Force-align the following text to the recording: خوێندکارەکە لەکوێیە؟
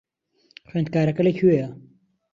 خوێندکارەکە 0.69 1.21
لەکوێیە؟ 1.27 1.67